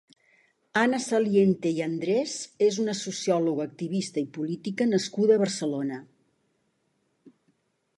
[0.83, 2.33] Anna Saliente i Andrés
[2.69, 6.05] és una sociòloga, activista i política nascuda a Barcelona.